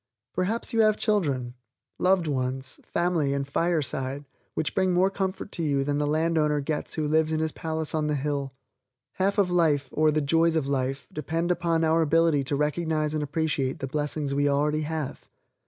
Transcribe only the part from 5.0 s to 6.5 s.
comfort to you than the land